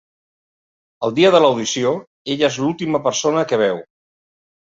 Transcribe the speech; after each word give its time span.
El 1.07 1.11
dia 1.19 1.29
de 1.35 1.41
l'audició 1.43 1.91
ella 2.37 2.47
és 2.53 2.57
l'última 2.63 3.03
persona 3.09 3.45
que 3.53 3.61
veu. 3.65 3.79